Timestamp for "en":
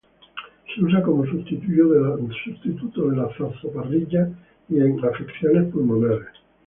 4.79-4.97